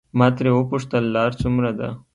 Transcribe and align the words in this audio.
ما 0.17 0.27
ترې 0.35 0.51
وپوښتل 0.53 1.03
لار 1.15 1.31
څومره 1.41 1.71
ده. 1.79 1.89